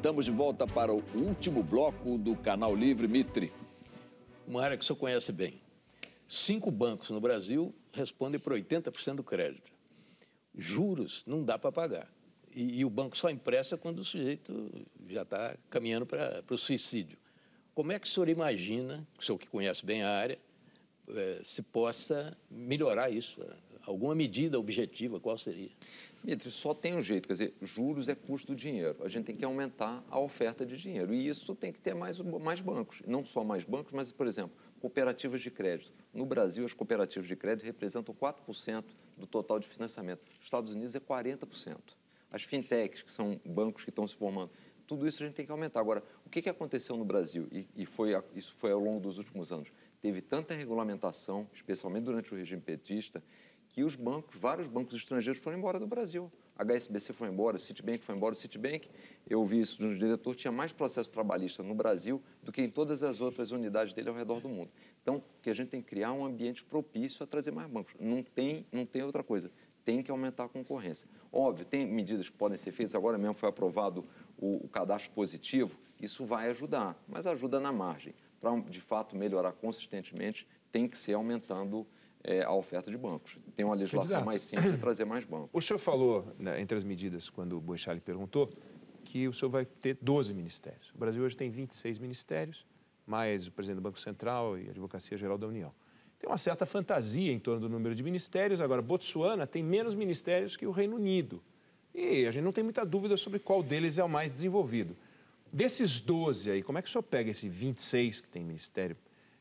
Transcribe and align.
Estamos 0.00 0.24
de 0.24 0.30
volta 0.30 0.66
para 0.66 0.94
o 0.94 1.04
último 1.14 1.62
bloco 1.62 2.16
do 2.16 2.34
Canal 2.34 2.74
Livre 2.74 3.06
Mitre. 3.06 3.52
Uma 4.48 4.62
área 4.62 4.74
que 4.74 4.82
o 4.82 4.86
senhor 4.86 4.96
conhece 4.96 5.30
bem. 5.30 5.60
Cinco 6.26 6.70
bancos 6.70 7.10
no 7.10 7.20
Brasil 7.20 7.74
respondem 7.92 8.40
por 8.40 8.54
80% 8.54 9.16
do 9.16 9.22
crédito. 9.22 9.70
Juros 10.54 11.22
não 11.26 11.44
dá 11.44 11.58
para 11.58 11.70
pagar. 11.70 12.10
E, 12.50 12.78
e, 12.78 12.84
o 12.86 12.88
banco 12.88 13.14
só 13.14 13.28
empresta 13.28 13.76
quando 13.76 13.98
o 13.98 14.04
sujeito 14.04 14.72
já 15.06 15.20
está 15.20 15.54
caminhando 15.68 16.06
para 16.06 16.42
o 16.48 16.56
suicídio. 16.56 17.18
Como 17.74 17.92
é 17.92 17.98
que 17.98 18.06
o 18.06 18.10
senhor 18.10 18.30
imagina, 18.30 19.06
o 19.18 19.22
senhor 19.22 19.36
que 19.36 19.48
conhece 19.48 19.84
bem 19.84 20.02
a 20.02 20.08
área, 20.08 20.38
eh, 21.10 21.40
se 21.44 21.60
possa 21.60 22.34
melhorar 22.50 23.10
isso? 23.10 23.38
Alguma 23.86 24.14
medida 24.14 24.58
objetiva, 24.58 25.18
qual 25.18 25.38
seria? 25.38 25.70
Mitri, 26.22 26.50
só 26.50 26.74
tem 26.74 26.94
um 26.94 27.00
jeito, 27.00 27.26
quer 27.26 27.34
dizer, 27.34 27.54
juros 27.62 28.08
é 28.08 28.14
custo 28.14 28.48
do 28.48 28.56
dinheiro. 28.56 28.96
A 29.02 29.08
gente 29.08 29.26
tem 29.26 29.36
que 29.36 29.44
aumentar 29.44 30.04
a 30.10 30.18
oferta 30.18 30.66
de 30.66 30.76
dinheiro. 30.76 31.14
E 31.14 31.26
isso 31.26 31.54
tem 31.54 31.72
que 31.72 31.80
ter 31.80 31.94
mais, 31.94 32.18
mais 32.20 32.60
bancos. 32.60 33.02
Não 33.06 33.24
só 33.24 33.42
mais 33.42 33.64
bancos, 33.64 33.92
mas, 33.92 34.12
por 34.12 34.26
exemplo, 34.26 34.52
cooperativas 34.80 35.40
de 35.40 35.50
crédito. 35.50 35.92
No 36.12 36.26
Brasil, 36.26 36.64
as 36.64 36.74
cooperativas 36.74 37.26
de 37.26 37.36
crédito 37.36 37.64
representam 37.64 38.14
4% 38.14 38.84
do 39.16 39.26
total 39.26 39.58
de 39.58 39.66
financiamento. 39.66 40.20
Nos 40.36 40.44
Estados 40.44 40.70
Unidos 40.70 40.94
é 40.94 41.00
40%. 41.00 41.76
As 42.30 42.42
fintechs, 42.42 43.02
que 43.02 43.10
são 43.10 43.40
bancos 43.44 43.82
que 43.82 43.90
estão 43.90 44.06
se 44.06 44.14
formando, 44.14 44.50
tudo 44.86 45.06
isso 45.06 45.22
a 45.22 45.26
gente 45.26 45.36
tem 45.36 45.46
que 45.46 45.52
aumentar. 45.52 45.80
Agora, 45.80 46.02
o 46.26 46.28
que, 46.30 46.42
que 46.42 46.48
aconteceu 46.48 46.96
no 46.96 47.04
Brasil, 47.04 47.46
e, 47.52 47.66
e 47.76 47.86
foi, 47.86 48.10
isso 48.34 48.52
foi 48.54 48.72
ao 48.72 48.80
longo 48.80 49.00
dos 49.00 49.18
últimos 49.18 49.52
anos? 49.52 49.72
Teve 50.00 50.20
tanta 50.20 50.54
regulamentação, 50.54 51.48
especialmente 51.54 52.04
durante 52.04 52.32
o 52.32 52.36
regime 52.36 52.60
petista, 52.60 53.22
que 53.70 53.84
os 53.84 53.94
bancos, 53.96 54.38
vários 54.38 54.66
bancos 54.66 54.94
estrangeiros 54.96 55.40
foram 55.40 55.58
embora 55.58 55.78
do 55.78 55.86
Brasil. 55.86 56.30
A 56.56 56.62
HSBC 56.62 57.14
foi 57.14 57.28
embora, 57.28 57.56
o 57.56 57.60
Citibank 57.60 58.04
foi 58.04 58.14
embora. 58.14 58.34
O 58.34 58.36
Citibank, 58.36 58.90
eu 59.26 59.42
vi 59.44 59.60
isso 59.60 59.82
no 59.82 59.96
diretor, 59.96 60.34
tinha 60.34 60.52
mais 60.52 60.72
processo 60.72 61.10
trabalhista 61.10 61.62
no 61.62 61.74
Brasil 61.74 62.22
do 62.42 62.52
que 62.52 62.60
em 62.60 62.68
todas 62.68 63.02
as 63.02 63.20
outras 63.20 63.50
unidades 63.50 63.94
dele 63.94 64.10
ao 64.10 64.14
redor 64.14 64.40
do 64.40 64.48
mundo. 64.48 64.70
Então, 65.00 65.22
que 65.40 65.48
a 65.48 65.54
gente 65.54 65.68
tem 65.68 65.80
que 65.80 65.88
criar 65.88 66.12
um 66.12 66.24
ambiente 66.24 66.62
propício 66.62 67.22
a 67.22 67.26
trazer 67.26 67.50
mais 67.50 67.70
bancos. 67.70 67.94
Não 67.98 68.22
tem, 68.22 68.66
não 68.70 68.84
tem 68.84 69.02
outra 69.02 69.22
coisa. 69.22 69.50
Tem 69.84 70.02
que 70.02 70.10
aumentar 70.10 70.44
a 70.44 70.48
concorrência. 70.48 71.08
Óbvio, 71.32 71.64
tem 71.64 71.86
medidas 71.86 72.28
que 72.28 72.36
podem 72.36 72.58
ser 72.58 72.72
feitas. 72.72 72.94
Agora 72.94 73.16
mesmo 73.16 73.34
foi 73.34 73.48
aprovado 73.48 74.04
o, 74.36 74.64
o 74.64 74.68
cadastro 74.68 75.12
positivo. 75.12 75.78
Isso 75.98 76.26
vai 76.26 76.50
ajudar, 76.50 77.02
mas 77.08 77.26
ajuda 77.26 77.58
na 77.58 77.72
margem. 77.72 78.14
Para, 78.38 78.58
de 78.60 78.80
fato, 78.80 79.16
melhorar 79.16 79.52
consistentemente, 79.52 80.46
tem 80.70 80.86
que 80.86 80.98
ser 80.98 81.14
aumentando 81.14 81.86
é, 82.22 82.42
a 82.42 82.52
oferta 82.52 82.90
de 82.90 82.96
bancos. 82.96 83.38
Tem 83.54 83.64
uma 83.64 83.74
legislação 83.74 84.10
Exato. 84.10 84.26
mais 84.26 84.42
simples 84.42 84.72
de 84.72 84.78
trazer 84.78 85.04
mais 85.04 85.24
bancos. 85.24 85.50
O 85.52 85.60
senhor 85.60 85.78
falou, 85.78 86.26
né, 86.38 86.60
entre 86.60 86.76
as 86.76 86.84
medidas, 86.84 87.28
quando 87.28 87.56
o 87.56 87.60
Boechat 87.60 87.94
lhe 87.94 88.00
perguntou, 88.00 88.50
que 89.04 89.26
o 89.26 89.32
senhor 89.32 89.50
vai 89.50 89.64
ter 89.64 89.98
12 90.00 90.32
ministérios. 90.34 90.90
O 90.94 90.98
Brasil 90.98 91.22
hoje 91.22 91.36
tem 91.36 91.50
26 91.50 91.98
ministérios, 91.98 92.66
mais 93.06 93.46
o 93.46 93.52
presidente 93.52 93.76
do 93.76 93.82
Banco 93.82 93.98
Central 93.98 94.58
e 94.58 94.68
a 94.68 94.70
Advocacia 94.70 95.16
Geral 95.16 95.36
da 95.36 95.46
União. 95.46 95.72
Tem 96.18 96.28
uma 96.28 96.38
certa 96.38 96.66
fantasia 96.66 97.32
em 97.32 97.38
torno 97.38 97.62
do 97.62 97.68
número 97.68 97.94
de 97.94 98.02
ministérios. 98.02 98.60
Agora, 98.60 98.82
Botsuana 98.82 99.46
tem 99.46 99.62
menos 99.62 99.94
ministérios 99.94 100.54
que 100.54 100.66
o 100.66 100.70
Reino 100.70 100.96
Unido. 100.96 101.42
E 101.94 102.26
a 102.26 102.30
gente 102.30 102.44
não 102.44 102.52
tem 102.52 102.62
muita 102.62 102.84
dúvida 102.84 103.16
sobre 103.16 103.38
qual 103.38 103.62
deles 103.62 103.96
é 103.96 104.04
o 104.04 104.08
mais 104.08 104.34
desenvolvido. 104.34 104.94
Desses 105.50 105.98
12 105.98 106.50
aí, 106.50 106.62
como 106.62 106.78
é 106.78 106.82
que 106.82 106.88
o 106.88 106.90
senhor 106.90 107.02
pega 107.02 107.30
esse 107.30 107.48
26 107.48 108.20
que 108.20 108.28
tem 108.28 108.44
ministério 108.44 108.96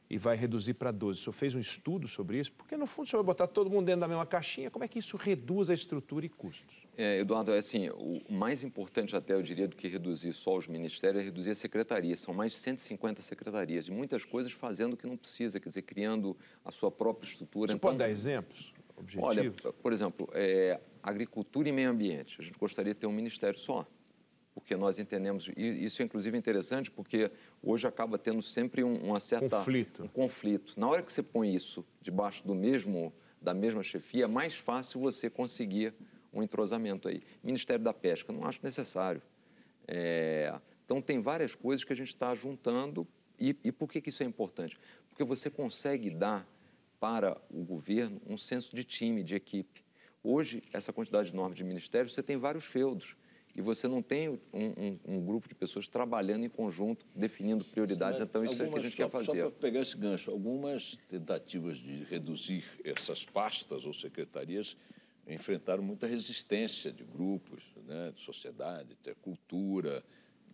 e 0.09 0.17
vai 0.17 0.35
reduzir 0.35 0.73
para 0.73 0.91
12. 0.91 1.19
O 1.19 1.23
senhor 1.23 1.33
fez 1.33 1.53
um 1.53 1.59
estudo 1.59 2.07
sobre 2.07 2.39
isso? 2.39 2.51
Porque, 2.53 2.75
no 2.75 2.87
fundo, 2.87 3.05
o 3.05 3.09
senhor 3.09 3.21
vai 3.21 3.27
botar 3.27 3.47
todo 3.47 3.69
mundo 3.69 3.85
dentro 3.85 4.01
da 4.01 4.07
mesma 4.07 4.25
caixinha. 4.25 4.71
Como 4.71 4.83
é 4.83 4.87
que 4.87 4.97
isso 4.97 5.15
reduz 5.17 5.69
a 5.69 5.73
estrutura 5.73 6.25
e 6.25 6.29
custos? 6.29 6.87
É, 6.97 7.19
Eduardo, 7.19 7.53
é 7.53 7.59
assim, 7.59 7.89
o 7.89 8.21
mais 8.29 8.63
importante 8.63 9.15
até, 9.15 9.33
eu 9.33 9.43
diria, 9.43 9.67
do 9.67 9.75
que 9.75 9.87
reduzir 9.87 10.33
só 10.33 10.57
os 10.57 10.67
ministérios 10.67 11.21
é 11.21 11.25
reduzir 11.25 11.51
a 11.51 11.55
secretaria. 11.55 12.17
São 12.17 12.33
mais 12.33 12.53
de 12.53 12.57
150 12.57 13.21
secretarias, 13.21 13.87
e 13.87 13.91
muitas 13.91 14.25
coisas 14.25 14.51
fazendo 14.51 14.93
o 14.93 14.97
que 14.97 15.05
não 15.05 15.15
precisa, 15.15 15.59
quer 15.59 15.69
dizer, 15.69 15.83
criando 15.83 16.35
a 16.65 16.71
sua 16.71 16.89
própria 16.89 17.29
estrutura. 17.29 17.67
Você 17.71 17.75
então, 17.75 17.89
pode 17.89 17.99
dar 17.99 18.09
exemplos? 18.09 18.73
Objetivos? 18.97 19.37
Olha, 19.63 19.73
por 19.73 19.93
exemplo, 19.93 20.27
é, 20.33 20.79
agricultura 21.03 21.69
e 21.69 21.71
meio 21.71 21.89
ambiente. 21.89 22.37
A 22.39 22.43
gente 22.43 22.57
gostaria 22.57 22.93
de 22.93 22.99
ter 22.99 23.07
um 23.07 23.13
ministério 23.13 23.57
só 23.59 23.87
porque 24.53 24.75
nós 24.75 24.99
entendemos, 24.99 25.49
e 25.55 25.85
isso 25.85 26.01
é 26.01 26.05
inclusive 26.05 26.37
interessante, 26.37 26.91
porque 26.91 27.31
hoje 27.61 27.87
acaba 27.87 28.17
tendo 28.17 28.41
sempre 28.41 28.83
um, 28.83 28.95
uma 28.95 29.19
certa... 29.19 29.57
Conflito. 29.57 30.03
Um 30.03 30.07
conflito. 30.07 30.73
Na 30.77 30.87
hora 30.87 31.01
que 31.01 31.11
você 31.11 31.23
põe 31.23 31.53
isso 31.53 31.85
debaixo 32.01 32.45
do 32.45 32.55
mesmo, 32.55 33.13
da 33.41 33.53
mesma 33.53 33.83
chefia, 33.83 34.25
é 34.25 34.27
mais 34.27 34.55
fácil 34.55 34.99
você 34.99 35.29
conseguir 35.29 35.93
um 36.33 36.43
entrosamento 36.43 37.07
aí. 37.07 37.21
Ministério 37.43 37.83
da 37.83 37.93
Pesca, 37.93 38.33
não 38.33 38.45
acho 38.45 38.59
necessário. 38.63 39.21
É, 39.87 40.53
então, 40.85 41.01
tem 41.01 41.19
várias 41.21 41.55
coisas 41.55 41.83
que 41.83 41.93
a 41.93 41.95
gente 41.95 42.09
está 42.09 42.33
juntando. 42.35 43.07
E, 43.39 43.55
e 43.63 43.71
por 43.71 43.87
que, 43.87 44.01
que 44.01 44.09
isso 44.09 44.23
é 44.23 44.25
importante? 44.25 44.77
Porque 45.09 45.23
você 45.23 45.49
consegue 45.49 46.09
dar 46.09 46.47
para 46.99 47.39
o 47.49 47.63
governo 47.63 48.21
um 48.27 48.37
senso 48.37 48.75
de 48.75 48.83
time, 48.83 49.23
de 49.23 49.35
equipe. 49.35 49.83
Hoje, 50.21 50.61
essa 50.73 50.91
quantidade 50.91 51.31
enorme 51.31 51.55
de 51.55 51.63
ministérios, 51.63 52.13
você 52.13 52.21
tem 52.21 52.37
vários 52.37 52.65
feudos 52.65 53.15
e 53.55 53.61
você 53.61 53.87
não 53.87 54.01
tem 54.01 54.29
um, 54.29 54.39
um, 54.53 54.99
um, 55.05 55.25
grupo 55.25 55.47
de 55.47 55.55
pessoas 55.55 55.87
trabalhando 55.87 56.45
em 56.45 56.49
conjunto, 56.49 57.05
definindo 57.15 57.65
prioridades. 57.65 58.21
então, 58.21 58.43
isso 58.43 58.61
algumas, 58.61 58.69
é 58.69 58.73
que 58.73 58.79
a 58.79 58.89
gente 58.89 58.95
só, 58.97 59.03
quer 59.03 59.09
fazer. 59.09 59.43
Só 59.43 59.49
para 59.49 59.59
pegar 59.59 59.79
esse 59.81 59.97
gancho, 59.97 60.31
algumas 60.31 60.97
tentativas 61.09 61.77
de 61.77 62.03
reduzir 62.05 62.63
essas 62.83 63.25
pastas 63.25 63.85
ou 63.85 63.93
secretarias 63.93 64.77
enfrentaram 65.27 65.83
muita 65.83 66.07
resistência 66.07 66.91
de 66.91 67.03
grupos, 67.03 67.63
né, 67.85 68.11
de 68.15 68.21
sociedade, 68.21 68.97
de 69.03 69.13
cultura, 69.15 70.03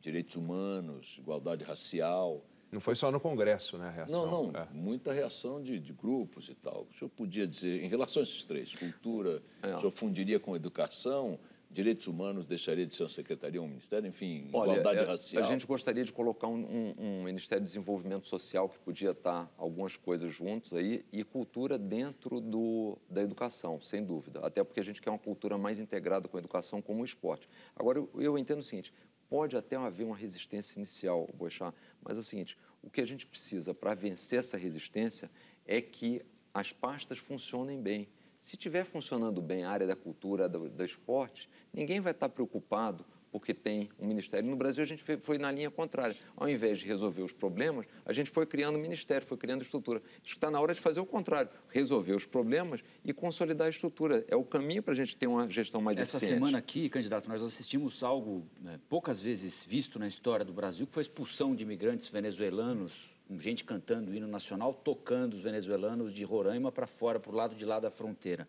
direitos 0.01 0.35
humanos, 0.35 1.15
igualdade 1.17 1.63
racial. 1.63 2.45
Não 2.71 2.79
foi 2.81 2.95
só 2.95 3.09
no 3.11 3.19
Congresso, 3.19 3.77
né, 3.77 3.87
a 3.87 3.91
reação? 3.91 4.25
Não, 4.25 4.51
não, 4.51 4.59
é. 4.59 4.67
muita 4.73 5.13
reação 5.13 5.61
de, 5.61 5.79
de, 5.79 5.93
grupos 5.93 6.49
e 6.49 6.55
tal. 6.55 6.87
O 6.91 6.97
senhor 6.97 7.09
podia 7.09 7.47
dizer, 7.47 7.83
em 7.83 7.87
relação 7.87 8.21
a 8.21 8.23
esses 8.23 8.43
três, 8.43 8.73
cultura, 8.75 9.41
é. 9.61 9.75
o 9.75 9.79
senhor 9.79 9.91
fundiria 9.91 10.39
com 10.39 10.55
educação, 10.55 11.39
direitos 11.75 12.07
humanos 12.07 12.47
deixaria 12.47 12.85
de 12.85 12.95
ser 12.95 13.03
uma 13.03 13.09
secretaria 13.09 13.59
ou 13.59 13.67
um 13.67 13.69
ministério, 13.69 14.07
enfim, 14.07 14.49
Olha, 14.53 14.71
igualdade 14.71 14.99
é, 14.99 15.03
racial. 15.03 15.43
A 15.43 15.47
gente 15.51 15.67
gostaria 15.67 16.05
de 16.05 16.11
colocar 16.13 16.47
um, 16.47 16.55
um, 16.55 16.95
um, 16.97 17.23
Ministério 17.23 17.61
de 17.61 17.69
Desenvolvimento 17.69 18.27
Social 18.27 18.69
que 18.69 18.79
podia 18.79 19.11
estar 19.11 19.53
algumas 19.57 19.97
coisas 19.97 20.33
juntos 20.33 20.71
aí 20.71 21.03
e 21.11 21.21
cultura 21.25 21.77
dentro 21.77 22.39
do, 22.39 22.97
da 23.09 23.21
educação, 23.21 23.81
sem 23.81 24.05
dúvida. 24.05 24.39
Até 24.39 24.63
porque 24.63 24.79
a 24.79 24.83
gente 24.83 25.01
quer 25.01 25.09
uma 25.09 25.19
cultura 25.19 25.57
mais 25.57 25.77
integrada 25.77 26.29
com 26.29 26.37
a 26.37 26.39
educação 26.39 26.81
como 26.81 27.01
o 27.01 27.05
esporte. 27.05 27.49
Agora, 27.75 27.99
eu, 27.99 28.09
eu 28.15 28.37
entendo 28.37 28.59
o 28.59 28.63
seguinte, 28.63 28.93
pode 29.29 29.57
até 29.57 29.75
haver 29.75 30.05
uma 30.05 30.15
resistência 30.15 30.79
inicial, 30.79 31.29
Boixá, 31.33 31.73
mas 32.01 32.15
é 32.15 32.21
o 32.21 32.23
seguinte, 32.23 32.57
o 32.81 32.89
que 32.89 33.01
a 33.01 33.05
gente 33.05 33.27
precisa 33.27 33.73
para 33.73 33.93
vencer 33.93 34.39
essa 34.39 34.57
resistência 34.57 35.29
é 35.67 35.81
que 35.81 36.21
as 36.53 36.71
pastas 36.71 37.19
funcionem 37.19 37.81
bem. 37.81 38.07
Se 38.45 38.53
estiver 38.55 38.85
funcionando 38.85 39.41
bem 39.41 39.63
a 39.63 39.71
área 39.71 39.87
da 39.87 39.95
cultura, 39.95 40.47
do, 40.47 40.69
do 40.69 40.85
esporte, 40.85 41.49
ninguém 41.73 41.99
vai 41.99 42.11
estar 42.11 42.29
preocupado 42.29 43.03
porque 43.31 43.55
tem 43.55 43.89
um 43.99 44.05
ministério. 44.05 44.47
No 44.47 44.55
Brasil, 44.55 44.83
a 44.83 44.85
gente 44.85 45.03
foi 45.17 45.39
na 45.39 45.51
linha 45.51 45.71
contrária. 45.71 46.15
Ao 46.37 46.47
invés 46.47 46.77
de 46.77 46.85
resolver 46.85 47.23
os 47.23 47.33
problemas, 47.33 47.87
a 48.05 48.13
gente 48.13 48.29
foi 48.29 48.45
criando 48.45 48.77
ministério, 48.77 49.25
foi 49.25 49.35
criando 49.35 49.63
estrutura. 49.63 49.99
Acho 50.23 50.33
que 50.33 50.37
está 50.37 50.51
na 50.51 50.61
hora 50.61 50.75
de 50.75 50.79
fazer 50.79 50.99
o 50.99 51.07
contrário, 51.07 51.49
resolver 51.69 52.13
os 52.13 52.27
problemas 52.27 52.81
e 53.03 53.11
consolidar 53.11 53.65
a 53.65 53.69
estrutura. 53.71 54.23
É 54.27 54.35
o 54.35 54.43
caminho 54.43 54.83
para 54.83 54.93
a 54.93 54.95
gente 54.95 55.17
ter 55.17 55.25
uma 55.25 55.49
gestão 55.49 55.81
mais 55.81 55.97
Essa 55.97 56.17
eficiente. 56.17 56.37
semana 56.37 56.59
aqui, 56.59 56.87
candidato, 56.87 57.27
nós 57.27 57.41
assistimos 57.41 58.03
algo 58.03 58.45
né, 58.61 58.79
poucas 58.87 59.19
vezes 59.19 59.65
visto 59.67 59.97
na 59.97 60.07
história 60.07 60.45
do 60.45 60.53
Brasil, 60.53 60.85
que 60.85 60.93
foi 60.93 61.01
a 61.01 61.05
expulsão 61.05 61.55
de 61.55 61.63
imigrantes 61.63 62.09
venezuelanos, 62.09 63.14
gente 63.37 63.63
cantando 63.63 64.11
o 64.11 64.13
hino 64.13 64.27
nacional, 64.27 64.73
tocando 64.73 65.33
os 65.33 65.41
venezuelanos 65.41 66.13
de 66.13 66.23
Roraima 66.23 66.71
para 66.71 66.87
fora, 66.87 67.19
para 67.19 67.31
o 67.31 67.35
lado 67.35 67.55
de 67.55 67.65
lá 67.65 67.79
da 67.79 67.89
fronteira. 67.89 68.47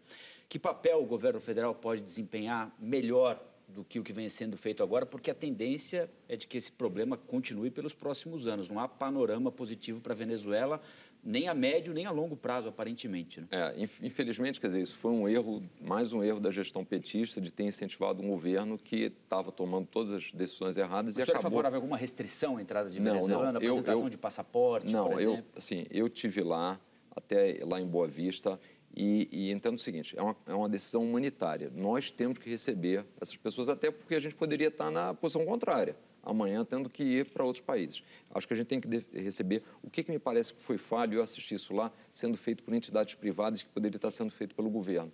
Que 0.48 0.58
papel 0.58 1.02
o 1.02 1.06
governo 1.06 1.40
federal 1.40 1.74
pode 1.74 2.02
desempenhar 2.02 2.74
melhor 2.78 3.42
do 3.68 3.84
que 3.84 3.98
o 3.98 4.04
que 4.04 4.12
vem 4.12 4.28
sendo 4.28 4.56
feito 4.56 4.82
agora, 4.82 5.04
porque 5.04 5.30
a 5.30 5.34
tendência 5.34 6.08
é 6.28 6.36
de 6.36 6.46
que 6.46 6.56
esse 6.56 6.70
problema 6.70 7.16
continue 7.16 7.70
pelos 7.70 7.92
próximos 7.92 8.46
anos. 8.46 8.68
Não 8.68 8.78
há 8.78 8.86
panorama 8.86 9.50
positivo 9.50 10.00
para 10.00 10.12
a 10.12 10.16
Venezuela, 10.16 10.80
nem 11.22 11.48
a 11.48 11.54
médio 11.54 11.92
nem 11.92 12.06
a 12.06 12.12
longo 12.12 12.36
prazo, 12.36 12.68
aparentemente. 12.68 13.40
Né? 13.40 13.48
É, 13.50 13.74
infelizmente, 14.02 14.60
quer 14.60 14.68
dizer, 14.68 14.80
isso 14.80 14.96
foi 14.96 15.10
um 15.10 15.28
erro, 15.28 15.62
mais 15.80 16.12
um 16.12 16.22
erro 16.22 16.38
da 16.38 16.52
gestão 16.52 16.84
petista 16.84 17.40
de 17.40 17.52
ter 17.52 17.64
incentivado 17.64 18.22
um 18.22 18.28
governo 18.28 18.78
que 18.78 19.12
estava 19.24 19.50
tomando 19.50 19.86
todas 19.86 20.12
as 20.12 20.30
decisões 20.32 20.76
erradas 20.76 21.18
e 21.18 21.22
acabou... 21.22 21.40
é 21.40 21.42
favorável 21.42 21.76
a 21.76 21.78
alguma 21.78 21.96
restrição 21.96 22.58
à 22.58 22.62
entrada 22.62 22.88
de 22.88 23.00
venezuelano, 23.00 23.52
não, 23.52 23.56
apresentação 23.56 24.00
eu, 24.00 24.06
eu, 24.06 24.10
de 24.10 24.16
passaporte, 24.16 24.92
não? 24.92 25.18
Eu, 25.18 25.42
assim, 25.56 25.84
eu 25.90 26.08
tive 26.08 26.40
lá, 26.42 26.80
até 27.10 27.60
lá 27.64 27.80
em 27.80 27.86
Boa 27.86 28.06
Vista, 28.06 28.60
e, 28.96 29.28
e 29.30 29.52
entendo 29.52 29.76
o 29.76 29.78
seguinte: 29.78 30.18
é 30.18 30.22
uma, 30.22 30.36
é 30.46 30.54
uma 30.54 30.68
decisão 30.68 31.04
humanitária. 31.04 31.70
Nós 31.74 32.10
temos 32.10 32.38
que 32.38 32.48
receber 32.48 33.04
essas 33.20 33.36
pessoas, 33.36 33.68
até 33.68 33.90
porque 33.90 34.14
a 34.14 34.20
gente 34.20 34.34
poderia 34.34 34.68
estar 34.68 34.90
na 34.90 35.12
posição 35.12 35.44
contrária, 35.44 35.94
amanhã 36.22 36.64
tendo 36.64 36.88
que 36.88 37.04
ir 37.04 37.26
para 37.26 37.44
outros 37.44 37.62
países. 37.62 38.02
Acho 38.30 38.48
que 38.48 38.54
a 38.54 38.56
gente 38.56 38.66
tem 38.66 38.80
que 38.80 38.88
receber. 39.12 39.62
O 39.82 39.90
que, 39.90 40.02
que 40.02 40.10
me 40.10 40.18
parece 40.18 40.54
que 40.54 40.62
foi 40.62 40.78
falho, 40.78 41.18
eu 41.18 41.22
assisti 41.22 41.54
isso 41.54 41.74
lá, 41.74 41.92
sendo 42.10 42.38
feito 42.38 42.64
por 42.64 42.72
entidades 42.72 43.14
privadas 43.14 43.62
que 43.62 43.68
poderia 43.68 43.96
estar 43.96 44.10
sendo 44.10 44.30
feito 44.30 44.54
pelo 44.54 44.70
governo. 44.70 45.12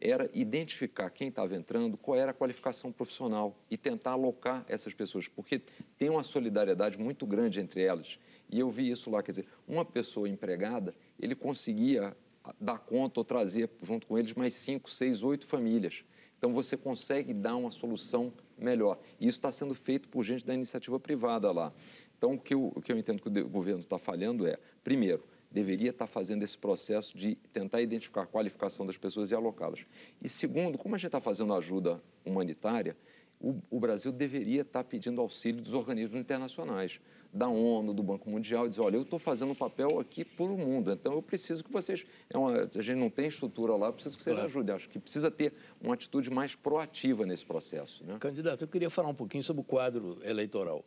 era 0.00 0.30
identificar 0.34 1.08
quem 1.10 1.28
estava 1.28 1.56
entrando, 1.56 1.96
qual 1.96 2.18
era 2.18 2.30
a 2.30 2.34
qualificação 2.34 2.92
profissional 2.92 3.56
e 3.70 3.76
tentar 3.76 4.12
alocar 4.12 4.64
essas 4.68 4.92
pessoas, 4.92 5.28
porque 5.28 5.60
tem 5.98 6.10
uma 6.10 6.22
solidariedade 6.22 6.98
muito 6.98 7.26
grande 7.26 7.58
entre 7.58 7.82
elas. 7.82 8.18
E 8.50 8.60
eu 8.60 8.70
vi 8.70 8.90
isso 8.90 9.10
lá, 9.10 9.22
quer 9.22 9.32
dizer, 9.32 9.46
uma 9.66 9.84
pessoa 9.84 10.28
empregada, 10.28 10.94
ele 11.18 11.34
conseguia 11.34 12.14
dar 12.60 12.78
conta 12.78 13.20
ou 13.20 13.24
trazer 13.24 13.70
junto 13.82 14.06
com 14.06 14.18
eles 14.18 14.34
mais 14.34 14.54
cinco, 14.54 14.90
seis, 14.90 15.22
oito 15.22 15.46
famílias. 15.46 16.04
Então 16.38 16.52
você 16.52 16.76
consegue 16.76 17.32
dar 17.32 17.56
uma 17.56 17.70
solução 17.70 18.32
melhor. 18.58 18.98
E 19.18 19.26
isso 19.26 19.38
está 19.38 19.50
sendo 19.50 19.74
feito 19.74 20.08
por 20.08 20.24
gente 20.24 20.44
da 20.44 20.52
iniciativa 20.54 21.00
privada 21.00 21.50
lá. 21.50 21.72
Então 22.18 22.34
o 22.34 22.38
que 22.38 22.54
eu, 22.54 22.72
o 22.74 22.80
que 22.82 22.92
eu 22.92 22.98
entendo 22.98 23.22
que 23.22 23.28
o 23.28 23.48
governo 23.48 23.80
está 23.80 23.98
falhando 23.98 24.46
é, 24.46 24.58
primeiro, 24.82 25.24
deveria 25.50 25.90
estar 25.90 26.06
fazendo 26.06 26.42
esse 26.42 26.58
processo 26.58 27.16
de 27.16 27.36
tentar 27.52 27.80
identificar 27.80 28.22
a 28.22 28.26
qualificação 28.26 28.84
das 28.84 28.98
pessoas 28.98 29.30
e 29.30 29.34
alocá-las. 29.34 29.86
E 30.20 30.28
segundo, 30.28 30.76
como 30.76 30.96
a 30.96 30.98
gente 30.98 31.06
está 31.06 31.20
fazendo 31.20 31.54
ajuda 31.54 32.02
humanitária, 32.24 32.96
o, 33.44 33.62
o, 33.70 33.78
Brasil 33.78 34.10
deveria 34.10 34.62
estar 34.62 34.82
pedindo 34.84 35.20
auxílio 35.20 35.60
dos 35.60 35.74
organismos 35.74 36.18
internacionais, 36.18 36.98
da 37.32 37.46
ONU, 37.46 37.92
do 37.92 38.02
Banco 38.02 38.30
Mundial, 38.30 38.66
e 38.66 38.70
dizer, 38.70 38.80
olha, 38.80 38.96
eu 38.96 39.02
estou 39.02 39.18
fazendo 39.18 39.50
um 39.50 39.54
papel 39.54 40.00
aqui 40.00 40.24
por 40.24 40.50
o 40.50 40.56
mundo, 40.56 40.90
então 40.90 41.12
eu 41.12 41.20
preciso 41.20 41.62
que 41.62 41.70
vocês... 41.70 42.06
É 42.30 42.38
uma, 42.38 42.70
a 42.74 42.80
gente 42.80 42.98
não 42.98 43.10
tem 43.10 43.26
estrutura 43.26 43.74
lá, 43.74 43.88
eu 43.88 43.92
preciso 43.92 44.16
que 44.16 44.22
vocês 44.22 44.34
claro. 44.34 44.48
ajudem. 44.48 44.74
Acho 44.74 44.88
que 44.88 44.98
precisa 44.98 45.30
ter 45.30 45.52
uma 45.80 45.92
atitude 45.92 46.30
mais 46.30 46.54
proativa 46.54 47.26
nesse 47.26 47.44
processo. 47.44 48.02
Né? 48.04 48.16
Candidato, 48.18 48.62
eu 48.62 48.68
queria 48.68 48.88
falar 48.88 49.08
um 49.08 49.14
pouquinho 49.14 49.42
sobre 49.42 49.60
o 49.60 49.64
quadro 49.64 50.18
eleitoral. 50.24 50.82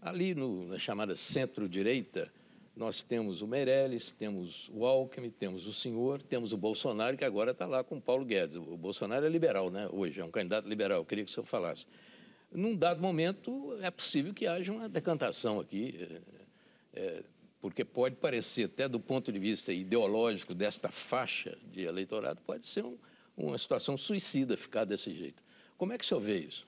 Ali 0.00 0.34
no, 0.34 0.66
na 0.66 0.78
chamada 0.78 1.16
centro-direita, 1.16 2.32
nós 2.74 3.02
temos 3.02 3.42
o 3.42 3.46
Meirelles, 3.46 4.12
temos 4.12 4.70
o 4.72 4.86
Alckmin, 4.86 5.30
temos 5.30 5.66
o 5.66 5.72
senhor, 5.72 6.22
temos 6.22 6.52
o 6.52 6.56
Bolsonaro, 6.56 7.16
que 7.16 7.24
agora 7.24 7.50
está 7.50 7.66
lá 7.66 7.84
com 7.84 7.98
o 7.98 8.00
Paulo 8.00 8.24
Guedes. 8.24 8.56
O 8.56 8.76
Bolsonaro 8.78 9.26
é 9.26 9.28
liberal, 9.28 9.70
né? 9.70 9.88
Hoje, 9.92 10.20
é 10.20 10.24
um 10.24 10.30
candidato 10.30 10.66
liberal. 10.66 10.98
Eu 10.98 11.04
queria 11.04 11.24
que 11.24 11.30
o 11.30 11.34
senhor 11.34 11.44
falasse. 11.46 11.86
Num 12.50 12.74
dado 12.74 13.00
momento, 13.00 13.76
é 13.82 13.90
possível 13.90 14.32
que 14.32 14.46
haja 14.46 14.72
uma 14.72 14.88
decantação 14.88 15.60
aqui, 15.60 16.08
é, 16.94 17.00
é, 17.00 17.24
porque 17.60 17.84
pode 17.84 18.16
parecer, 18.16 18.64
até 18.64 18.88
do 18.88 18.98
ponto 18.98 19.30
de 19.30 19.38
vista 19.38 19.72
ideológico 19.72 20.54
desta 20.54 20.88
faixa 20.88 21.56
de 21.70 21.82
eleitorado, 21.82 22.40
pode 22.40 22.66
ser 22.68 22.84
um, 22.84 22.96
uma 23.36 23.58
situação 23.58 23.98
suicida 23.98 24.56
ficar 24.56 24.84
desse 24.84 25.14
jeito. 25.14 25.42
Como 25.76 25.92
é 25.92 25.98
que 25.98 26.04
o 26.04 26.06
senhor 26.06 26.20
vê 26.20 26.38
isso? 26.38 26.66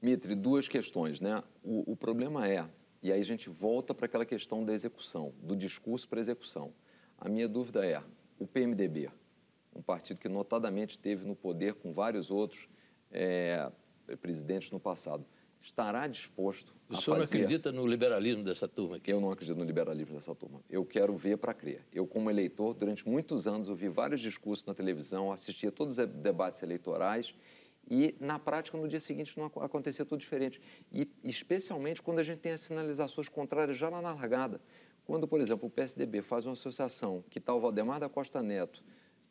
Mitre, 0.00 0.34
duas 0.34 0.68
questões, 0.68 1.20
né? 1.20 1.42
O, 1.62 1.92
o 1.92 1.96
problema 1.96 2.48
é 2.48 2.64
e 3.04 3.12
aí 3.12 3.20
a 3.20 3.24
gente 3.24 3.50
volta 3.50 3.92
para 3.92 4.06
aquela 4.06 4.24
questão 4.24 4.64
da 4.64 4.72
execução, 4.72 5.34
do 5.42 5.54
discurso 5.54 6.08
para 6.08 6.18
a 6.18 6.22
execução. 6.22 6.72
A 7.18 7.28
minha 7.28 7.46
dúvida 7.46 7.84
é: 7.84 8.02
o 8.38 8.46
PMDB, 8.46 9.10
um 9.76 9.82
partido 9.82 10.18
que 10.18 10.28
notadamente 10.28 10.98
teve 10.98 11.26
no 11.26 11.36
poder 11.36 11.74
com 11.74 11.92
vários 11.92 12.30
outros 12.30 12.66
é, 13.12 13.70
presidentes 14.22 14.70
no 14.70 14.80
passado, 14.80 15.26
estará 15.60 16.06
disposto 16.06 16.74
o 16.88 16.94
a 16.94 17.00
senhor 17.00 17.16
não 17.16 17.24
acredita 17.24 17.72
no 17.72 17.86
liberalismo 17.86 18.42
dessa 18.42 18.68
turma 18.68 18.96
aqui? 18.96 19.12
Eu 19.12 19.20
não 19.20 19.30
acredito 19.30 19.56
no 19.56 19.64
liberalismo 19.64 20.14
dessa 20.14 20.34
turma. 20.34 20.62
Eu 20.70 20.84
quero 20.84 21.14
ver 21.14 21.36
para 21.38 21.52
crer. 21.52 21.82
Eu, 21.92 22.06
como 22.06 22.30
eleitor, 22.30 22.74
durante 22.74 23.06
muitos 23.08 23.46
anos, 23.46 23.68
ouvi 23.68 23.88
vários 23.88 24.20
discursos 24.20 24.64
na 24.64 24.74
televisão, 24.74 25.30
assistia 25.30 25.68
a 25.68 25.72
todos 25.72 25.98
os 25.98 26.06
debates 26.06 26.62
eleitorais 26.62 27.34
e, 27.90 28.14
na 28.18 28.38
prática, 28.38 28.76
no 28.78 28.88
dia 28.88 29.00
seguinte 29.00 29.36
não 29.38 29.46
acontecia 29.46 30.04
tudo 30.04 30.20
diferente. 30.20 30.60
E, 30.92 31.08
especialmente, 31.22 32.00
quando 32.02 32.18
a 32.18 32.22
gente 32.22 32.40
tem 32.40 32.52
as 32.52 32.62
sinalizações 32.62 33.28
contrárias 33.28 33.76
já 33.76 33.88
lá 33.88 34.00
na 34.00 34.12
largada. 34.12 34.60
Quando, 35.06 35.28
por 35.28 35.40
exemplo, 35.40 35.66
o 35.66 35.70
PSDB 35.70 36.22
faz 36.22 36.46
uma 36.46 36.54
associação 36.54 37.22
que 37.28 37.38
está 37.38 37.52
o 37.52 37.60
Valdemar 37.60 38.00
da 38.00 38.08
Costa 38.08 38.42
Neto 38.42 38.82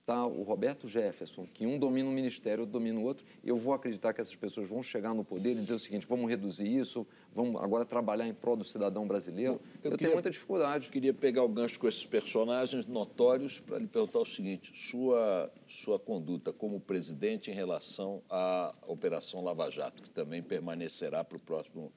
está 0.03 0.25
o 0.27 0.43
Roberto 0.43 0.85
Jefferson, 0.85 1.47
que 1.53 1.65
um 1.65 1.79
domina 1.79 2.09
o 2.09 2.11
ministério, 2.11 2.61
outro 2.61 2.73
domina 2.73 2.99
o 2.99 3.03
outro, 3.03 3.25
eu 3.41 3.55
vou 3.55 3.73
acreditar 3.73 4.13
que 4.13 4.19
essas 4.19 4.35
pessoas 4.35 4.67
vão 4.67 4.83
chegar 4.83 5.13
no 5.13 5.23
poder 5.23 5.51
e 5.51 5.61
dizer 5.61 5.73
o 5.73 5.79
seguinte, 5.79 6.05
vamos 6.05 6.29
reduzir 6.29 6.67
isso, 6.67 7.07
vamos 7.33 7.61
agora 7.63 7.85
trabalhar 7.85 8.27
em 8.27 8.33
prol 8.33 8.57
do 8.57 8.65
cidadão 8.65 9.07
brasileiro. 9.07 9.53
Eu, 9.53 9.61
eu 9.75 9.81
queria, 9.91 9.97
tenho 9.97 10.13
muita 10.13 10.29
dificuldade. 10.29 10.89
Queria 10.89 11.13
pegar 11.13 11.43
o 11.43 11.47
gancho 11.47 11.79
com 11.79 11.87
esses 11.87 12.05
personagens 12.05 12.85
notórios 12.85 13.61
para 13.61 13.79
lhe 13.79 13.87
perguntar 13.87 14.19
o 14.19 14.25
seguinte, 14.25 14.73
sua, 14.75 15.49
sua 15.69 15.97
conduta 15.97 16.51
como 16.51 16.81
presidente 16.81 17.49
em 17.49 17.53
relação 17.53 18.21
à 18.29 18.75
Operação 18.85 19.41
Lava 19.41 19.71
Jato, 19.71 20.03
que 20.03 20.09
também 20.09 20.43
permanecerá 20.43 21.23
para 21.23 21.37
o 21.37 21.39
próximo 21.39 21.93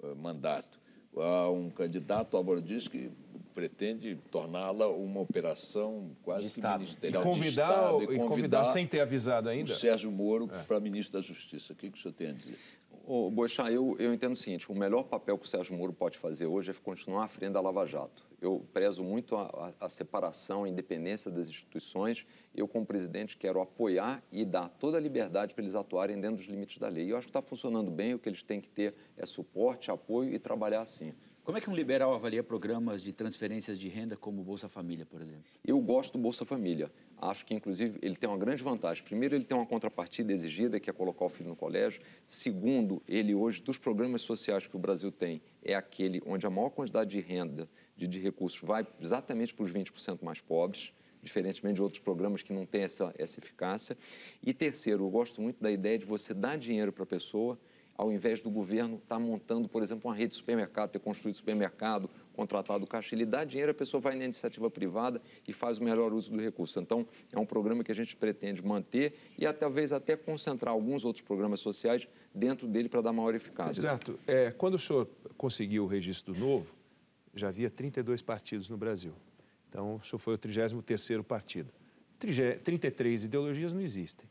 uh, 0.00 0.14
mandato. 0.14 0.78
Há 1.16 1.48
um 1.48 1.70
candidato, 1.70 2.36
Álvaro 2.36 2.60
diz 2.60 2.86
que 2.86 3.10
pretende 3.56 4.18
torná-la 4.30 4.86
uma 4.86 5.20
operação 5.20 6.10
quase 6.22 6.60
que 6.60 6.68
ministerial 6.78 7.22
e 7.22 7.24
convidar, 7.24 7.40
de 7.40 7.48
Estado. 7.48 8.02
E 8.02 8.06
convidar, 8.06 8.28
convidar 8.28 8.64
sem 8.66 8.86
ter 8.86 9.00
avisado 9.00 9.48
ainda? 9.48 9.72
O 9.72 9.74
Sérgio 9.74 10.12
Moro 10.12 10.50
é. 10.52 10.62
para 10.64 10.78
ministro 10.78 11.18
da 11.18 11.26
Justiça. 11.26 11.72
O 11.72 11.76
que, 11.76 11.90
que 11.90 11.98
o 11.98 12.02
senhor 12.02 12.12
tem 12.12 12.28
a 12.28 12.32
dizer? 12.32 12.58
Ô, 13.06 13.30
Boixá, 13.30 13.72
eu, 13.72 13.96
eu 13.98 14.12
entendo 14.12 14.34
o 14.34 14.36
seguinte, 14.36 14.70
o 14.70 14.74
melhor 14.74 15.04
papel 15.04 15.38
que 15.38 15.46
o 15.46 15.48
Sérgio 15.48 15.74
Moro 15.74 15.90
pode 15.90 16.18
fazer 16.18 16.44
hoje 16.44 16.70
é 16.70 16.74
continuar 16.74 17.24
à 17.24 17.28
frente 17.28 17.52
da 17.52 17.60
Lava 17.62 17.86
Jato. 17.86 18.26
Eu 18.42 18.66
prezo 18.74 19.02
muito 19.02 19.36
a, 19.36 19.72
a, 19.80 19.86
a 19.86 19.88
separação, 19.88 20.64
a 20.64 20.68
independência 20.68 21.30
das 21.30 21.48
instituições. 21.48 22.26
Eu, 22.54 22.68
como 22.68 22.84
presidente, 22.84 23.38
quero 23.38 23.62
apoiar 23.62 24.22
e 24.30 24.44
dar 24.44 24.68
toda 24.68 24.98
a 24.98 25.00
liberdade 25.00 25.54
para 25.54 25.64
eles 25.64 25.74
atuarem 25.74 26.20
dentro 26.20 26.36
dos 26.36 26.46
limites 26.46 26.76
da 26.76 26.88
lei. 26.88 27.10
Eu 27.10 27.16
acho 27.16 27.26
que 27.26 27.30
está 27.30 27.40
funcionando 27.40 27.90
bem, 27.90 28.12
o 28.12 28.18
que 28.18 28.28
eles 28.28 28.42
têm 28.42 28.60
que 28.60 28.68
ter 28.68 28.94
é 29.16 29.24
suporte, 29.24 29.90
apoio 29.90 30.34
e 30.34 30.38
trabalhar 30.38 30.82
assim. 30.82 31.14
Como 31.46 31.56
é 31.56 31.60
que 31.60 31.70
um 31.70 31.76
liberal 31.76 32.12
avalia 32.12 32.42
programas 32.42 33.00
de 33.00 33.12
transferências 33.12 33.78
de 33.78 33.86
renda 33.86 34.16
como 34.16 34.40
o 34.40 34.44
Bolsa 34.44 34.68
Família, 34.68 35.06
por 35.06 35.22
exemplo? 35.22 35.44
Eu 35.64 35.78
gosto 35.80 36.14
do 36.14 36.18
Bolsa 36.18 36.44
Família. 36.44 36.90
Acho 37.16 37.46
que, 37.46 37.54
inclusive, 37.54 38.00
ele 38.02 38.16
tem 38.16 38.28
uma 38.28 38.36
grande 38.36 38.64
vantagem. 38.64 39.04
Primeiro, 39.04 39.36
ele 39.36 39.44
tem 39.44 39.56
uma 39.56 39.64
contrapartida 39.64 40.32
exigida, 40.32 40.80
que 40.80 40.90
é 40.90 40.92
colocar 40.92 41.24
o 41.24 41.28
filho 41.28 41.48
no 41.48 41.54
colégio. 41.54 42.02
Segundo, 42.26 43.00
ele 43.06 43.32
hoje, 43.32 43.62
dos 43.62 43.78
programas 43.78 44.22
sociais 44.22 44.66
que 44.66 44.74
o 44.74 44.78
Brasil 44.80 45.12
tem, 45.12 45.40
é 45.62 45.76
aquele 45.76 46.20
onde 46.26 46.44
a 46.44 46.50
maior 46.50 46.70
quantidade 46.70 47.10
de 47.10 47.20
renda, 47.20 47.70
de, 47.96 48.08
de 48.08 48.18
recursos, 48.18 48.60
vai 48.60 48.84
exatamente 49.00 49.54
para 49.54 49.62
os 49.62 49.72
20% 49.72 50.24
mais 50.24 50.40
pobres 50.40 50.92
diferentemente 51.22 51.74
de 51.74 51.82
outros 51.82 52.00
programas 52.00 52.40
que 52.42 52.52
não 52.52 52.64
têm 52.64 52.82
essa, 52.82 53.12
essa 53.18 53.40
eficácia. 53.40 53.96
E 54.40 54.52
terceiro, 54.52 55.04
eu 55.04 55.10
gosto 55.10 55.42
muito 55.42 55.60
da 55.60 55.70
ideia 55.70 55.98
de 55.98 56.06
você 56.06 56.32
dar 56.32 56.56
dinheiro 56.56 56.92
para 56.92 57.02
a 57.02 57.06
pessoa 57.06 57.58
ao 57.96 58.12
invés 58.12 58.40
do 58.40 58.50
governo 58.50 58.96
estar 58.96 59.16
tá 59.16 59.18
montando, 59.18 59.68
por 59.68 59.82
exemplo, 59.82 60.10
uma 60.10 60.16
rede 60.16 60.30
de 60.30 60.36
supermercado, 60.36 60.90
ter 60.90 60.98
construído 60.98 61.34
supermercado, 61.34 62.10
contratado 62.34 62.86
caixa, 62.86 63.14
ele 63.14 63.24
dá 63.24 63.44
dinheiro, 63.44 63.72
a 63.72 63.74
pessoa 63.74 64.00
vai 64.00 64.14
na 64.14 64.24
iniciativa 64.24 64.70
privada 64.70 65.20
e 65.48 65.52
faz 65.52 65.78
o 65.78 65.84
melhor 65.84 66.12
uso 66.12 66.30
do 66.30 66.40
recurso. 66.40 66.78
Então, 66.78 67.06
é 67.32 67.38
um 67.38 67.46
programa 67.46 67.82
que 67.82 67.90
a 67.90 67.94
gente 67.94 68.14
pretende 68.14 68.64
manter 68.64 69.14
e 69.38 69.50
talvez 69.52 69.92
até 69.92 70.16
concentrar 70.16 70.72
alguns 70.72 71.04
outros 71.04 71.22
programas 71.22 71.60
sociais 71.60 72.06
dentro 72.34 72.66
dele 72.66 72.88
para 72.88 73.00
dar 73.00 73.12
maior 73.12 73.34
eficácia. 73.34 73.80
Exato. 73.80 74.18
É, 74.26 74.50
quando 74.50 74.74
o 74.74 74.78
senhor 74.78 75.08
conseguiu 75.36 75.84
o 75.84 75.86
registro 75.86 76.38
novo, 76.38 76.66
já 77.34 77.48
havia 77.48 77.70
32 77.70 78.20
partidos 78.20 78.68
no 78.68 78.76
Brasil. 78.76 79.12
Então, 79.68 79.96
o 79.96 80.04
senhor 80.04 80.18
foi 80.18 80.34
o 80.34 80.38
33º 80.38 81.22
partido. 81.22 81.70
33 82.18 83.24
ideologias 83.24 83.72
não 83.72 83.80
existem. 83.80 84.26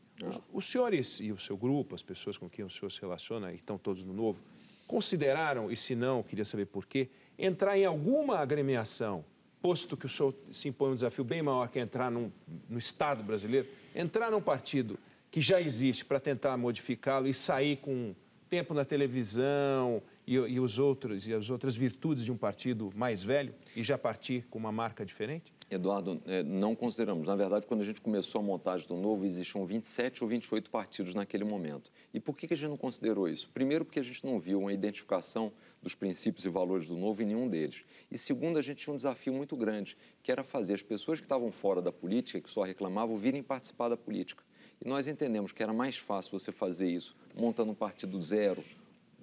Os, 0.52 0.64
senhores 0.64 1.20
e 1.20 1.30
o 1.30 1.38
seu 1.38 1.56
grupo, 1.56 1.94
as 1.94 2.02
pessoas 2.02 2.38
com 2.38 2.48
quem 2.48 2.64
o 2.64 2.70
senhor 2.70 2.90
se 2.90 3.00
relaciona 3.00 3.52
e 3.52 3.56
estão 3.56 3.76
todos 3.76 4.02
no 4.04 4.12
novo, 4.12 4.40
consideraram, 4.86 5.70
e 5.70 5.76
se 5.76 5.94
não, 5.94 6.22
queria 6.22 6.44
saber 6.44 6.66
por 6.66 6.86
quê, 6.86 7.08
entrar 7.38 7.76
em 7.76 7.84
alguma 7.84 8.38
agremiação, 8.38 9.24
posto 9.60 9.96
que 9.96 10.06
o 10.06 10.08
senhor 10.08 10.34
se 10.50 10.68
impõe 10.68 10.92
um 10.92 10.94
desafio 10.94 11.24
bem 11.24 11.42
maior 11.42 11.68
que 11.68 11.78
entrar 11.78 12.10
num, 12.10 12.30
no 12.68 12.78
Estado 12.78 13.22
brasileiro, 13.22 13.66
entrar 13.94 14.30
num 14.30 14.40
partido 14.40 14.98
que 15.30 15.40
já 15.40 15.60
existe 15.60 16.04
para 16.04 16.20
tentar 16.20 16.56
modificá-lo 16.56 17.26
e 17.26 17.34
sair 17.34 17.76
com 17.76 18.14
tempo 18.48 18.72
na 18.72 18.84
televisão 18.84 20.02
e, 20.26 20.34
e, 20.34 20.58
os 20.58 20.78
outros, 20.78 21.26
e 21.26 21.32
as 21.32 21.50
outras 21.50 21.76
virtudes 21.76 22.24
de 22.24 22.32
um 22.32 22.36
partido 22.36 22.90
mais 22.94 23.22
velho 23.22 23.54
e 23.76 23.82
já 23.82 23.96
partir 23.96 24.44
com 24.50 24.58
uma 24.58 24.72
marca 24.72 25.04
diferente? 25.04 25.52
Eduardo, 25.70 26.20
é, 26.26 26.42
não 26.42 26.74
consideramos. 26.76 27.26
Na 27.26 27.34
verdade, 27.34 27.66
quando 27.66 27.80
a 27.80 27.84
gente 27.84 28.00
começou 28.00 28.40
a 28.40 28.44
montagem 28.44 28.86
do 28.86 28.96
Novo, 28.96 29.24
existiam 29.24 29.64
27 29.64 30.22
ou 30.22 30.28
28 30.28 30.70
partidos 30.70 31.14
naquele 31.14 31.44
momento. 31.44 31.90
E 32.14 32.20
por 32.20 32.36
que 32.36 32.52
a 32.52 32.56
gente 32.56 32.68
não 32.68 32.76
considerou 32.76 33.28
isso? 33.28 33.48
Primeiro, 33.52 33.84
porque 33.84 33.98
a 33.98 34.02
gente 34.02 34.24
não 34.24 34.38
viu 34.38 34.60
uma 34.60 34.72
identificação 34.72 35.52
dos 35.82 35.94
princípios 35.94 36.44
e 36.44 36.48
valores 36.48 36.88
do 36.88 36.96
Novo 36.96 37.22
em 37.22 37.26
nenhum 37.26 37.48
deles. 37.48 37.82
E 38.10 38.18
segundo, 38.18 38.58
a 38.58 38.62
gente 38.62 38.78
tinha 38.78 38.94
um 38.94 38.96
desafio 38.96 39.32
muito 39.32 39.56
grande, 39.56 39.96
que 40.22 40.30
era 40.30 40.44
fazer 40.44 40.74
as 40.74 40.82
pessoas 40.82 41.18
que 41.20 41.26
estavam 41.26 41.50
fora 41.50 41.82
da 41.82 41.92
política, 41.92 42.40
que 42.40 42.50
só 42.50 42.62
reclamavam, 42.62 43.18
virem 43.18 43.42
participar 43.42 43.88
da 43.88 43.96
política. 43.96 44.44
E 44.84 44.88
nós 44.88 45.06
entendemos 45.06 45.52
que 45.52 45.62
era 45.62 45.72
mais 45.72 45.96
fácil 45.96 46.38
você 46.38 46.52
fazer 46.52 46.88
isso 46.88 47.16
montando 47.34 47.72
um 47.72 47.74
partido 47.74 48.20
zero, 48.20 48.62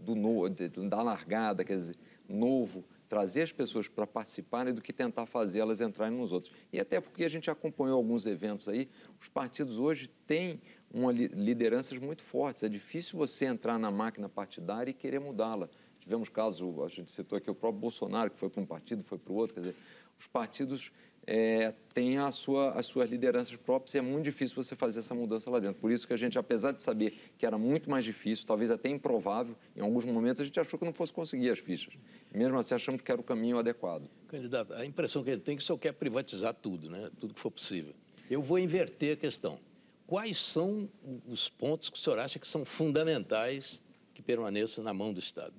do 0.04 0.16
no, 0.16 0.50
da 0.90 1.02
largada, 1.02 1.64
quer 1.64 1.78
dizer, 1.78 1.96
novo, 2.28 2.84
trazer 3.08 3.44
as 3.44 3.52
pessoas 3.52 3.88
para 3.88 4.08
participarem 4.08 4.74
do 4.74 4.82
que 4.82 4.92
tentar 4.92 5.26
fazê-las 5.26 5.80
entrarem 5.80 6.18
nos 6.18 6.32
outros. 6.32 6.54
E 6.72 6.80
até 6.80 7.00
porque 7.00 7.24
a 7.24 7.30
gente 7.30 7.50
acompanhou 7.50 7.98
alguns 7.98 8.26
eventos 8.26 8.68
aí, 8.68 8.90
os 9.20 9.30
partidos 9.30 9.78
hoje 9.78 10.08
têm 10.26 10.60
uma 10.92 11.12
lideranças 11.12 11.98
muito 12.00 12.22
fortes. 12.22 12.64
É 12.64 12.70
difícil 12.70 13.18
você 13.18 13.46
entrar 13.46 13.78
na 13.78 13.92
máquina 13.92 14.28
partidária 14.28 14.92
e 14.92 14.94
querer 14.94 15.20
mudá-la. 15.20 15.70
Tivemos 16.00 16.28
caso, 16.28 16.84
a 16.84 16.88
gente 16.88 17.12
citou 17.12 17.38
aqui 17.38 17.50
o 17.50 17.56
próprio 17.56 17.80
Bolsonaro, 17.80 18.30
que 18.30 18.38
foi 18.38 18.50
para 18.50 18.62
um 18.62 18.66
partido, 18.66 19.04
foi 19.04 19.18
para 19.18 19.32
o 19.32 19.36
outro. 19.36 19.56
Quer 19.56 19.62
dizer, 19.62 19.76
os 20.20 20.28
partidos 20.28 20.92
é, 21.26 21.74
tem 21.94 22.18
a 22.18 22.32
sua, 22.32 22.72
as 22.72 22.86
suas 22.86 23.10
lideranças 23.10 23.56
próprias 23.56 23.96
e 23.96 23.98
é 23.98 24.02
muito 24.02 24.26
difícil 24.26 24.62
você 24.62 24.76
fazer 24.76 25.00
essa 25.00 25.16
mudança 25.16 25.50
lá 25.50 25.60
dentro. 25.60 25.80
Por 25.80 25.92
isso 25.92 26.08
que 26.08 26.14
a 26.14 26.18
gente, 26.18 26.38
apesar 26.38 26.72
de 26.72 26.84
saber 26.84 27.14
que 27.38 27.46
era 27.46 27.58
muito 27.58 27.90
mais 27.90 28.04
difícil, 28.04 28.46
talvez 28.46 28.72
até 28.72 28.90
improvável, 28.90 29.56
em 29.76 29.82
alguns 29.82 30.06
momentos 30.06 30.42
a 30.42 30.46
gente 30.46 30.60
achou 30.60 30.78
que 30.78 30.86
não 30.86 30.94
fosse 30.94 31.14
conseguir 31.14 31.50
as 31.50 31.60
fichas. 31.60 31.94
Mesmo 32.34 32.58
assim 32.58 32.74
achamos 32.74 33.02
que 33.02 33.12
era 33.12 33.22
o 33.22 33.24
caminho 33.24 33.58
adequado. 33.58 34.10
Candidato, 34.28 34.74
a 34.74 34.86
impressão 34.86 35.24
que 35.24 35.32
gente 35.32 35.44
tem 35.44 35.54
é 35.54 35.58
que 35.58 35.64
o 35.64 35.66
senhor 35.66 35.78
quer 35.78 35.94
privatizar 35.94 36.54
tudo, 36.54 36.90
né? 36.90 37.10
tudo 37.20 37.34
que 37.34 37.40
for 37.40 37.52
possível. 37.52 37.94
Eu 38.30 38.42
vou 38.42 38.60
inverter 38.60 39.14
a 39.14 39.16
questão. 39.16 39.60
Quais 40.06 40.38
são 40.38 40.90
os 41.28 41.48
pontos 41.48 41.90
que 41.90 41.98
o 41.98 42.02
senhor 42.02 42.20
acha 42.20 42.38
que 42.38 42.48
são 42.48 42.66
fundamentais 42.66 43.82
que 44.14 44.22
permaneçam 44.22 44.84
na 44.84 44.94
mão 44.94 45.14
do 45.14 45.20
Estado? 45.20 45.54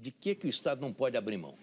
De 0.00 0.10
que, 0.10 0.34
que 0.34 0.46
o 0.46 0.50
Estado 0.50 0.80
não 0.80 0.92
pode 0.92 1.16
abrir 1.16 1.36
mão? 1.36 1.54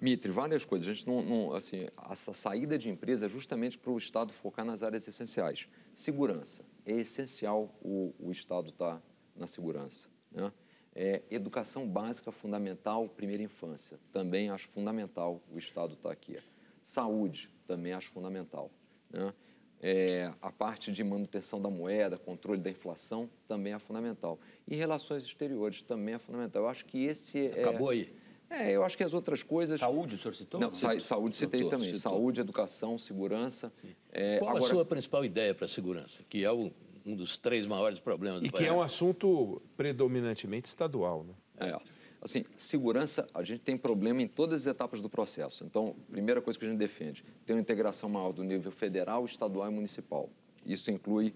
Mitre, 0.00 0.30
várias 0.30 0.64
coisas. 0.64 0.86
A 0.88 0.92
gente 0.92 1.06
não, 1.06 1.22
não 1.22 1.52
assim, 1.54 1.88
essa 2.10 2.32
saída 2.32 2.78
de 2.78 2.88
empresa 2.88 3.26
é 3.26 3.28
justamente 3.28 3.76
para 3.76 3.90
o 3.90 3.98
Estado 3.98 4.32
focar 4.32 4.64
nas 4.64 4.82
áreas 4.82 5.06
essenciais. 5.08 5.68
Segurança. 5.92 6.64
É 6.86 6.92
essencial 6.92 7.74
o, 7.82 8.14
o 8.18 8.30
Estado 8.30 8.70
estar 8.70 8.96
tá 8.96 9.02
na 9.34 9.46
segurança. 9.46 10.08
Né? 10.30 10.52
É, 10.94 11.22
educação 11.30 11.88
básica 11.88 12.30
fundamental, 12.30 13.08
primeira 13.08 13.42
infância. 13.42 13.98
Também 14.12 14.50
acho 14.50 14.68
fundamental 14.68 15.42
o 15.52 15.58
Estado 15.58 15.94
estar 15.94 16.08
tá 16.08 16.12
aqui. 16.12 16.38
Saúde, 16.82 17.50
também 17.66 17.92
acho 17.92 18.10
fundamental. 18.10 18.70
Né? 19.10 19.32
É, 19.80 20.32
a 20.40 20.50
parte 20.50 20.90
de 20.90 21.04
manutenção 21.04 21.60
da 21.60 21.70
moeda, 21.70 22.18
controle 22.18 22.60
da 22.60 22.70
inflação, 22.70 23.28
também 23.46 23.72
é 23.72 23.78
fundamental. 23.78 24.38
E 24.66 24.74
relações 24.74 25.24
exteriores, 25.24 25.82
também 25.82 26.14
é 26.14 26.18
fundamental. 26.18 26.64
Eu 26.64 26.68
acho 26.68 26.84
que 26.84 27.04
esse 27.04 27.48
é... 27.48 27.62
Acabou 27.62 27.90
aí. 27.90 28.12
É, 28.50 28.72
eu 28.72 28.82
acho 28.82 28.96
que 28.96 29.04
as 29.04 29.12
outras 29.12 29.42
coisas. 29.42 29.80
Saúde, 29.80 30.14
o 30.14 30.18
senhor 30.18 30.34
citou? 30.34 30.60
Não, 30.60 30.74
sa 30.74 30.98
saúde 31.00 31.36
citei 31.36 31.60
Doutor, 31.60 31.76
também. 31.76 31.94
Citou. 31.94 32.12
Saúde, 32.12 32.40
educação, 32.40 32.98
segurança. 32.98 33.70
É, 34.10 34.38
Qual 34.38 34.50
agora... 34.50 34.64
a 34.64 34.68
sua 34.68 34.84
principal 34.84 35.24
ideia 35.24 35.54
para 35.54 35.66
a 35.66 35.68
segurança? 35.68 36.24
Que 36.28 36.44
é 36.44 36.50
o, 36.50 36.72
um 37.04 37.14
dos 37.14 37.36
três 37.36 37.66
maiores 37.66 38.00
problemas 38.00 38.40
do 38.40 38.46
e 38.46 38.50
país. 38.50 38.62
E 38.62 38.64
que 38.64 38.70
é 38.70 38.72
um 38.72 38.80
assunto 38.80 39.60
predominantemente 39.76 40.68
estadual, 40.68 41.24
né? 41.24 41.34
É. 41.60 41.98
Assim, 42.20 42.44
segurança, 42.56 43.28
a 43.32 43.42
gente 43.44 43.60
tem 43.60 43.76
problema 43.76 44.22
em 44.22 44.26
todas 44.26 44.62
as 44.62 44.66
etapas 44.66 45.00
do 45.00 45.08
processo. 45.08 45.64
Então, 45.64 45.94
primeira 46.10 46.40
coisa 46.40 46.58
que 46.58 46.64
a 46.64 46.68
gente 46.68 46.78
defende, 46.78 47.24
tem 47.46 47.54
uma 47.54 47.62
integração 47.62 48.08
maior 48.08 48.32
do 48.32 48.42
nível 48.42 48.72
federal, 48.72 49.24
estadual 49.24 49.70
e 49.70 49.74
municipal. 49.74 50.28
Isso 50.66 50.90
inclui 50.90 51.32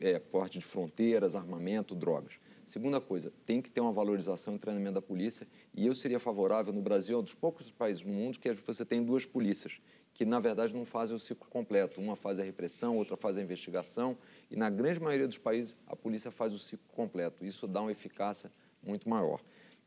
é, 0.00 0.12
é 0.12 0.18
porte 0.18 0.58
de 0.58 0.64
fronteiras, 0.64 1.34
armamento, 1.34 1.94
drogas. 1.94 2.34
Segunda 2.66 3.00
coisa, 3.00 3.32
tem 3.46 3.62
que 3.62 3.70
ter 3.70 3.80
uma 3.80 3.92
valorização 3.92 4.56
e 4.56 4.58
treinamento 4.58 4.94
da 4.94 5.02
polícia. 5.02 5.46
E 5.72 5.86
eu 5.86 5.94
seria 5.94 6.18
favorável, 6.18 6.72
no 6.72 6.82
Brasil, 6.82 7.16
é 7.16 7.20
um 7.20 7.22
dos 7.22 7.34
poucos 7.34 7.70
países 7.70 8.04
no 8.04 8.12
mundo 8.12 8.40
que 8.40 8.52
você 8.54 8.84
tem 8.84 9.04
duas 9.04 9.24
polícias, 9.24 9.80
que 10.12 10.24
na 10.24 10.40
verdade 10.40 10.74
não 10.74 10.84
fazem 10.84 11.14
o 11.14 11.18
ciclo 11.20 11.48
completo. 11.48 12.00
Uma 12.00 12.16
faz 12.16 12.40
a 12.40 12.42
repressão, 12.42 12.96
outra 12.96 13.16
faz 13.16 13.36
a 13.36 13.40
investigação. 13.40 14.18
E 14.50 14.56
na 14.56 14.68
grande 14.68 15.00
maioria 15.00 15.28
dos 15.28 15.38
países, 15.38 15.76
a 15.86 15.94
polícia 15.94 16.32
faz 16.32 16.52
o 16.52 16.58
ciclo 16.58 16.88
completo. 16.92 17.44
Isso 17.44 17.68
dá 17.68 17.80
uma 17.80 17.92
eficácia 17.92 18.50
muito 18.82 19.08
maior. 19.08 19.40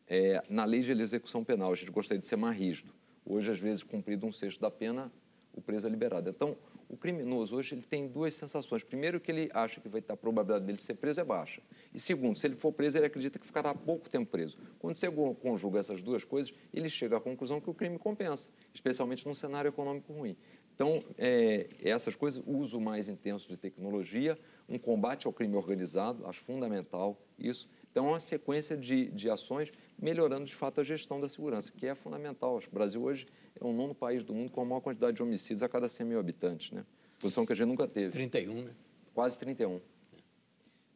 É, 0.07 0.41
na 0.50 0.63
lei 0.63 0.79
de 0.79 0.91
execução 0.91 1.43
penal, 1.43 1.74
a 1.74 1.75
gente 1.75 1.91
gostaria 1.91 2.21
de 2.21 2.27
ser 2.27 2.38
mais 2.38 2.57
rígido. 2.57 2.93
Hoje, 3.25 3.51
às 3.51 3.59
vezes, 3.59 3.83
cumprido 3.83 4.25
um 4.25 4.31
sexto 4.31 4.62
da 4.62 4.71
pena, 4.71 5.12
o 5.53 5.62
preso 5.62 5.86
é 5.86 5.89
liberado. 5.89 6.29
Então, 6.29 6.57
o 6.89 6.98
criminoso 6.98 7.55
hoje 7.55 7.75
ele 7.75 7.84
tem 7.84 8.08
duas 8.08 8.34
sensações. 8.34 8.84
Primeiro, 8.84 9.19
que 9.19 9.31
ele 9.31 9.50
acha 9.53 9.79
que 9.79 9.88
vai 9.88 10.01
ter 10.01 10.12
a 10.12 10.17
probabilidade 10.17 10.65
dele 10.65 10.81
ser 10.81 10.96
preso 10.96 11.22
é 11.22 11.24
baixa. 11.24 11.62
E 11.93 12.00
segundo, 12.00 12.36
se 12.36 12.48
ele 12.48 12.55
for 12.55 12.74
preso, 12.74 12.98
ele 12.98 13.05
acredita 13.05 13.38
que 13.38 13.46
ficará 13.46 13.75
pouco 13.75 14.10
tempo 14.10 14.31
preso. 14.31 14.58
Quando 14.79 14.96
você 14.96 15.08
conjuga 15.12 15.79
essas 15.79 16.01
duas 16.01 16.24
coisas, 16.24 16.51
ele 16.74 16.89
chega 16.89 17.17
à 17.17 17.22
conclusão 17.22 17.62
que 17.62 17.69
o 17.69 17.74
crime 17.75 18.00
compensa, 18.00 18.50
especialmente 18.74 19.25
num 19.27 19.36
cenário 19.36 19.69
econômico 19.69 20.12
ruim. 20.12 20.36
Então, 20.74 21.03
é, 21.17 21.69
essas 21.81 22.15
coisas, 22.15 22.41
uso 22.48 22.79
mais 22.79 23.08
intenso 23.08 23.50
de 23.50 23.58
tecnologia, 23.58 24.39
um 24.67 24.79
combate 24.79 25.27
ao 25.27 25.34
crime 25.34 25.55
organizado, 25.55 26.25
acho 26.25 26.41
fundamental 26.41 27.22
isso. 27.38 27.69
Então, 27.91 28.05
é 28.05 28.10
uma 28.10 28.19
sequência 28.19 28.77
de, 28.77 29.10
de 29.10 29.29
ações 29.29 29.72
melhorando, 29.98 30.46
de 30.46 30.55
fato, 30.55 30.81
a 30.81 30.84
gestão 30.84 31.19
da 31.19 31.27
segurança, 31.27 31.72
que 31.72 31.86
é 31.86 31.96
fundamental. 31.96 32.58
O 32.58 32.74
Brasil 32.74 33.01
hoje 33.01 33.25
é 33.60 33.65
o 33.65 33.74
nono 33.74 33.96
país 33.96 34.24
do 34.24 34.34
mundo 34.34 34.51
com 34.51 34.62
a 34.62 34.65
maior 34.65 34.81
quantidade 34.81 35.17
de 35.17 35.24
homicídios 35.24 35.63
a 35.63 35.69
cada 35.69 35.89
100 35.89 36.05
mil 36.05 36.19
habitantes, 36.19 36.72
né? 36.72 36.86
Posição 37.19 37.46
que 37.46 37.53
a 37.53 37.55
gente 37.55 37.67
nunca 37.67 37.88
teve. 37.88 38.12
31, 38.12 38.63
né? 38.63 38.72
Quase 39.13 39.38
31. 39.38 39.81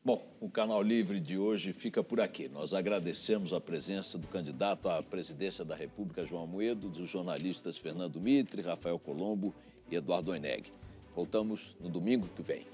Bom, 0.05 0.27
o 0.41 0.49
Canal 0.49 0.81
Livre 0.81 1.19
de 1.19 1.37
hoje 1.37 1.71
fica 1.71 2.03
por 2.03 2.19
aqui. 2.19 2.49
Nós 2.49 2.73
agradecemos 2.73 3.53
a 3.53 3.61
presença 3.61 4.17
do 4.17 4.27
candidato 4.27 4.89
à 4.89 5.01
presidência 5.01 5.63
da 5.63 5.75
República, 5.75 6.25
João 6.25 6.45
Moedo, 6.45 6.89
dos 6.89 7.09
jornalistas 7.09 7.77
Fernando 7.77 8.19
Mitre, 8.19 8.61
Rafael 8.61 8.99
Colombo 8.99 9.55
e 9.89 9.95
Eduardo 9.95 10.31
Oineg. 10.31 10.71
Voltamos 11.15 11.75
no 11.79 11.89
domingo 11.89 12.27
que 12.35 12.41
vem. 12.41 12.67